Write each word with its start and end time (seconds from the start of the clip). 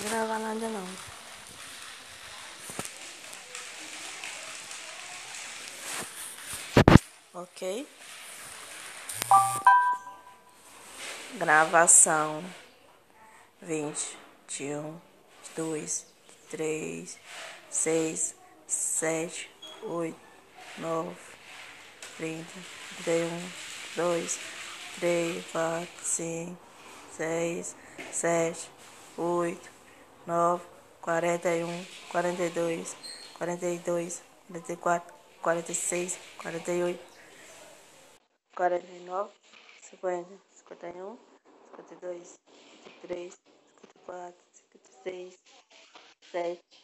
gravar 0.00 0.38
nada 0.38 0.68
não. 0.68 0.88
Ok. 7.34 7.86
Gravação 11.34 12.44
vinte, 13.60 14.16
um, 14.60 15.00
dois, 15.56 16.06
três, 16.50 17.18
seis, 17.70 18.34
sete, 18.66 19.50
oito, 19.82 20.20
nove, 20.78 21.16
trinta, 22.16 22.52
um, 23.08 23.50
dois, 23.96 24.38
três, 24.98 25.44
quatro, 25.52 26.04
cinco, 26.04 26.58
seis, 27.16 27.74
sete, 28.12 28.70
oito 29.16 29.81
nove, 30.26 30.64
quarenta 31.00 31.48
e 31.48 31.64
um, 31.64 31.86
quarenta 32.10 32.42
e 32.42 32.50
dois, 32.50 32.96
quarenta 33.36 33.66
e 33.66 33.78
dois, 33.78 34.22
quarenta 34.46 34.72
e 34.72 34.76
quatro, 34.76 35.14
quarenta 35.40 35.72
e 35.72 35.74
seis, 35.74 36.18
quarenta 36.40 36.70
e 36.72 36.82
oito 36.82 37.12
quarenta 38.54 38.86
e 38.86 39.00
nove, 39.00 39.32
cinquenta, 39.80 40.28
cinquenta 40.50 40.88
e 40.88 41.02
um, 41.02 41.18
cinquenta 41.70 41.94
e 41.94 41.96
dois, 41.96 42.38
cinquenta 42.84 42.90
e 42.90 43.08
três, 43.08 43.34
cinquenta 43.34 43.96
e 43.96 44.04
quatro, 44.04 44.40
cinquenta 44.52 44.88
e 44.88 45.02
seis, 45.02 45.38
sete 46.30 46.81